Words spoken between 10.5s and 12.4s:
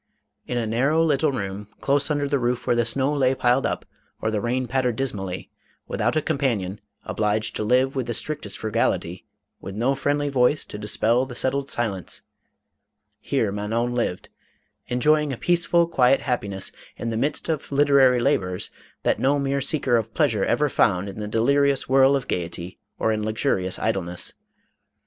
to dispel the settled silence,—